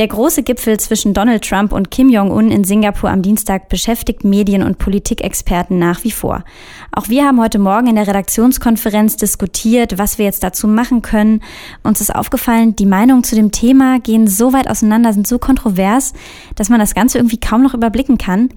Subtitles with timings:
[0.00, 4.62] Der große Gipfel zwischen Donald Trump und Kim Jong-un in Singapur am Dienstag beschäftigt Medien-
[4.62, 6.42] und Politikexperten nach wie vor.
[6.90, 11.42] Auch wir haben heute Morgen in der Redaktionskonferenz diskutiert, was wir jetzt dazu machen können.
[11.82, 16.14] Uns ist aufgefallen, die Meinungen zu dem Thema gehen so weit auseinander, sind so kontrovers,
[16.54, 18.48] dass man das Ganze irgendwie kaum noch überblicken kann.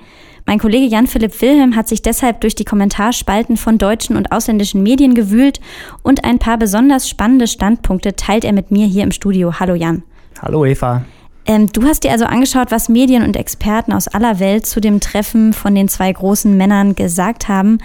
[0.45, 5.13] Mein Kollege Jan-Philipp Wilhelm hat sich deshalb durch die Kommentarspalten von deutschen und ausländischen Medien
[5.13, 5.59] gewühlt
[6.03, 9.59] und ein paar besonders spannende Standpunkte teilt er mit mir hier im Studio.
[9.59, 10.03] Hallo Jan.
[10.41, 11.03] Hallo Eva.
[11.45, 14.99] Ähm, du hast dir also angeschaut, was Medien und Experten aus aller Welt zu dem
[14.99, 17.79] Treffen von den zwei großen Männern gesagt haben.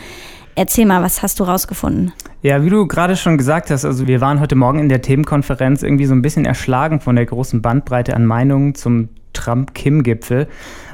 [0.54, 2.12] Erzähl mal, was hast du rausgefunden?
[2.42, 5.82] Ja, wie du gerade schon gesagt hast, also wir waren heute Morgen in der Themenkonferenz
[5.82, 10.48] irgendwie so ein bisschen erschlagen von der großen Bandbreite an Meinungen zum Trump-Kim-Gipfel.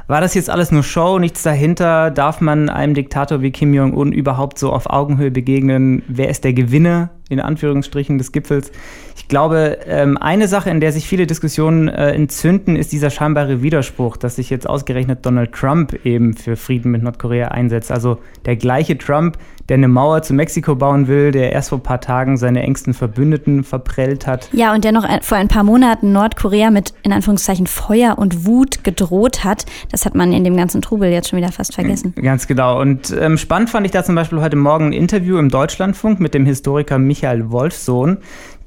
[0.07, 2.11] War das jetzt alles nur Show, nichts dahinter?
[2.11, 6.03] Darf man einem Diktator wie Kim Jong-un überhaupt so auf Augenhöhe begegnen?
[6.07, 8.71] Wer ist der Gewinner in Anführungsstrichen des Gipfels?
[9.17, 13.61] Ich glaube, ähm, eine Sache, in der sich viele Diskussionen äh, entzünden, ist dieser scheinbare
[13.63, 17.91] Widerspruch, dass sich jetzt ausgerechnet Donald Trump eben für Frieden mit Nordkorea einsetzt.
[17.91, 19.37] Also der gleiche Trump,
[19.67, 22.93] der eine Mauer zu Mexiko bauen will, der erst vor ein paar Tagen seine engsten
[22.93, 24.49] Verbündeten verprellt hat.
[24.51, 28.83] Ja, und der noch vor ein paar Monaten Nordkorea mit in Anführungszeichen Feuer und Wut
[28.83, 29.65] gedroht hat.
[29.91, 32.13] Das hat man in dem ganzen Trubel jetzt schon wieder fast vergessen.
[32.21, 32.79] Ganz genau.
[32.79, 36.35] Und ähm, spannend fand ich da zum Beispiel heute Morgen ein Interview im Deutschlandfunk mit
[36.35, 38.17] dem Historiker Michael Wolfsohn.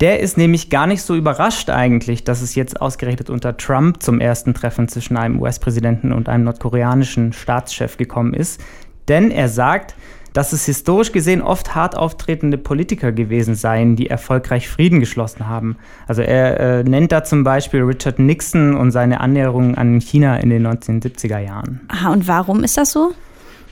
[0.00, 4.20] Der ist nämlich gar nicht so überrascht eigentlich, dass es jetzt ausgerechnet unter Trump zum
[4.20, 8.60] ersten Treffen zwischen einem US-Präsidenten und einem nordkoreanischen Staatschef gekommen ist.
[9.08, 9.94] Denn er sagt,
[10.32, 15.76] dass es historisch gesehen oft hart auftretende Politiker gewesen seien, die erfolgreich Frieden geschlossen haben.
[16.06, 20.50] Also er äh, nennt da zum Beispiel Richard Nixon und seine Annäherung an China in
[20.50, 21.80] den 1970er Jahren.
[21.88, 23.12] Aha, und warum ist das so?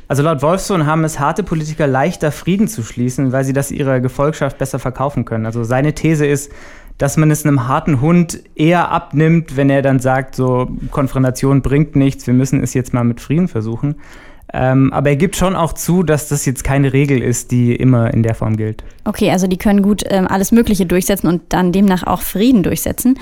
[0.09, 4.01] Also laut Wolfson haben es harte Politiker leichter, Frieden zu schließen, weil sie das ihrer
[4.01, 5.47] Gefolgschaft besser verkaufen können.
[5.47, 6.53] Also seine These ist,
[6.98, 11.97] dass man es einem harten Hund eher abnimmt, wenn er dann sagt, so Konfrontation bringt
[11.97, 13.97] nichts, wir müssen es jetzt mal mit Frieden versuchen.
[14.53, 18.14] Ähm, aber er gibt schon auch zu, dass das jetzt keine Regel ist, die immer
[18.14, 18.85] in der Form gilt.
[19.05, 23.19] Okay, also die können gut ähm, alles Mögliche durchsetzen und dann demnach auch Frieden durchsetzen.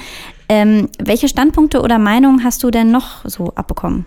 [0.50, 4.04] Ähm, welche Standpunkte oder Meinungen hast du denn noch so abbekommen?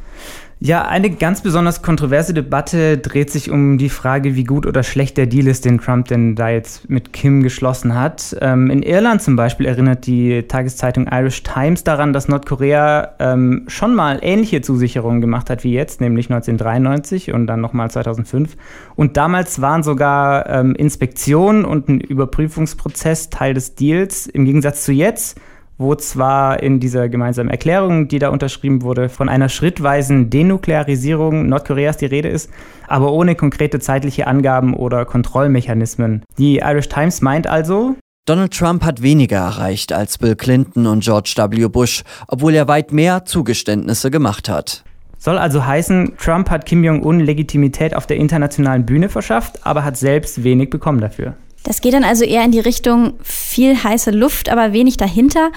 [0.60, 5.16] Ja, eine ganz besonders kontroverse Debatte dreht sich um die Frage, wie gut oder schlecht
[5.18, 8.36] der Deal ist, den Trump denn da jetzt mit Kim geschlossen hat.
[8.42, 13.94] Ähm, in Irland zum Beispiel erinnert die Tageszeitung Irish Times daran, dass Nordkorea ähm, schon
[13.94, 18.58] mal ähnliche Zusicherungen gemacht hat wie jetzt, nämlich 1993 und dann nochmal 2005.
[18.96, 24.26] Und damals waren sogar ähm, Inspektionen und ein Überprüfungsprozess Teil des Deals.
[24.26, 25.40] Im Gegensatz zu jetzt
[25.78, 31.98] wo zwar in dieser gemeinsamen Erklärung, die da unterschrieben wurde, von einer schrittweisen Denuklearisierung Nordkoreas
[31.98, 32.50] die Rede ist,
[32.88, 36.24] aber ohne konkrete zeitliche Angaben oder Kontrollmechanismen.
[36.38, 37.96] Die Irish Times meint also,
[38.26, 41.68] Donald Trump hat weniger erreicht als Bill Clinton und George W.
[41.70, 44.84] Bush, obwohl er weit mehr Zugeständnisse gemacht hat.
[45.18, 49.98] Soll also heißen, Trump hat Kim Jong-un Legitimität auf der internationalen Bühne verschafft, aber hat
[49.98, 51.36] selbst wenig bekommen dafür.
[51.68, 55.52] Das geht dann also eher in die Richtung viel heiße Luft, aber wenig dahinter.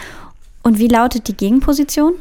[0.64, 2.14] Und wie lautet die Gegenposition?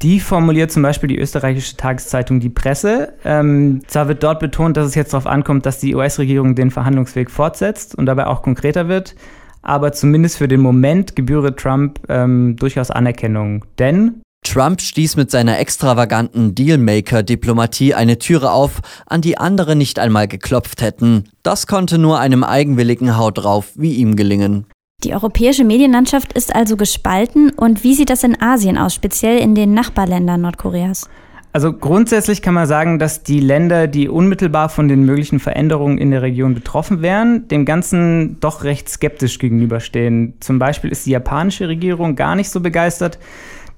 [0.00, 3.12] Die formuliert zum Beispiel die österreichische Tageszeitung Die Presse.
[3.26, 7.30] Ähm, zwar wird dort betont, dass es jetzt darauf ankommt, dass die US-Regierung den Verhandlungsweg
[7.30, 9.14] fortsetzt und dabei auch konkreter wird.
[9.60, 13.66] Aber zumindest für den Moment gebühre Trump ähm, durchaus Anerkennung.
[13.78, 20.26] Denn Trump stieß mit seiner extravaganten Dealmaker-Diplomatie eine Türe auf, an die andere nicht einmal
[20.26, 21.24] geklopft hätten.
[21.42, 24.66] Das konnte nur einem eigenwilligen Haut drauf wie ihm gelingen.
[25.04, 27.50] Die europäische Medienlandschaft ist also gespalten.
[27.50, 31.08] Und wie sieht das in Asien aus, speziell in den Nachbarländern Nordkoreas?
[31.52, 36.10] Also grundsätzlich kann man sagen, dass die Länder, die unmittelbar von den möglichen Veränderungen in
[36.10, 40.34] der Region betroffen wären, dem Ganzen doch recht skeptisch gegenüberstehen.
[40.40, 43.18] Zum Beispiel ist die japanische Regierung gar nicht so begeistert,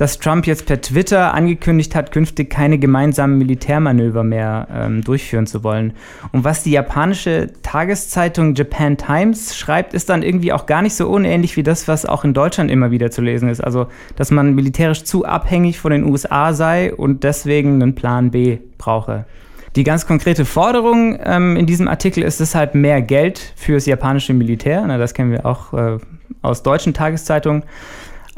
[0.00, 5.62] dass Trump jetzt per Twitter angekündigt hat, künftig keine gemeinsamen Militärmanöver mehr ähm, durchführen zu
[5.62, 5.93] wollen.
[6.33, 11.06] Und was die japanische Tageszeitung Japan Times schreibt, ist dann irgendwie auch gar nicht so
[11.06, 13.60] unähnlich wie das, was auch in Deutschland immer wieder zu lesen ist.
[13.63, 18.57] Also, dass man militärisch zu abhängig von den USA sei und deswegen einen Plan B
[18.78, 19.27] brauche.
[19.77, 24.83] Die ganz konkrete Forderung ähm, in diesem Artikel ist deshalb mehr Geld fürs japanische Militär.
[24.86, 25.98] Na, das kennen wir auch äh,
[26.41, 27.65] aus deutschen Tageszeitungen.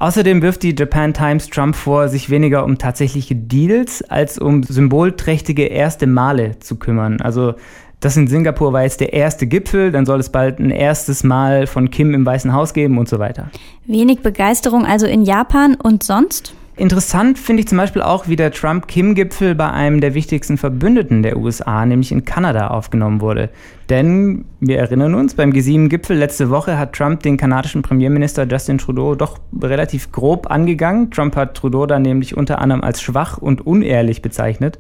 [0.03, 5.67] Außerdem wirft die Japan Times Trump vor, sich weniger um tatsächliche Deals als um symbolträchtige
[5.67, 7.21] erste Male zu kümmern.
[7.21, 7.55] Also
[8.01, 11.69] das in Singapur war jetzt der erste Gipfel, dann soll es bald ein erstes Mal
[11.69, 13.53] von Kim im Weißen Haus geben und so weiter.
[13.87, 16.53] Wenig Begeisterung also in Japan und sonst?
[16.75, 21.37] Interessant finde ich zum Beispiel auch, wie der Trump-Kim-Gipfel bei einem der wichtigsten Verbündeten der
[21.37, 23.51] USA, nämlich in Kanada, aufgenommen wurde.
[23.91, 29.15] Denn wir erinnern uns, beim G7-Gipfel letzte Woche hat Trump den kanadischen Premierminister Justin Trudeau
[29.15, 31.11] doch relativ grob angegangen.
[31.11, 34.79] Trump hat Trudeau dann nämlich unter anderem als schwach und unehrlich bezeichnet.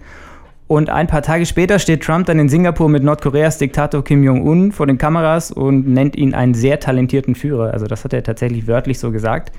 [0.68, 4.72] Und ein paar Tage später steht Trump dann in Singapur mit Nordkoreas Diktator Kim Jong-un
[4.72, 7.74] vor den Kameras und nennt ihn einen sehr talentierten Führer.
[7.74, 9.52] Also das hat er tatsächlich wörtlich so gesagt.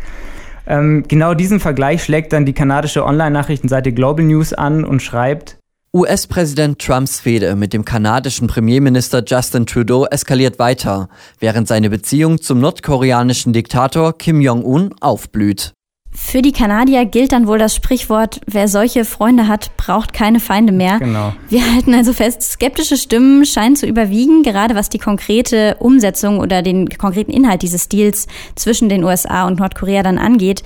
[0.68, 5.57] Ähm, genau diesen Vergleich schlägt dann die kanadische Online-Nachrichtenseite Global News an und schreibt,
[5.95, 11.07] US-Präsident Trumps Fehde mit dem kanadischen Premierminister Justin Trudeau eskaliert weiter,
[11.38, 15.74] während seine Beziehung zum nordkoreanischen Diktator Kim Jong-un aufblüht.
[16.15, 20.71] Für die Kanadier gilt dann wohl das Sprichwort, wer solche Freunde hat, braucht keine Feinde
[20.71, 21.00] mehr.
[21.00, 21.33] Genau.
[21.50, 26.62] Wir halten also fest, skeptische Stimmen scheinen zu überwiegen, gerade was die konkrete Umsetzung oder
[26.62, 30.63] den konkreten Inhalt dieses Deals zwischen den USA und Nordkorea dann angeht.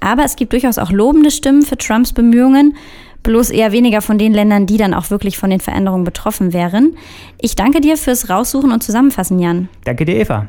[0.00, 2.76] Aber es gibt durchaus auch lobende Stimmen für Trumps Bemühungen,
[3.22, 6.96] bloß eher weniger von den Ländern, die dann auch wirklich von den Veränderungen betroffen wären.
[7.40, 9.68] Ich danke dir fürs Raussuchen und Zusammenfassen, Jan.
[9.84, 10.48] Danke dir, Eva.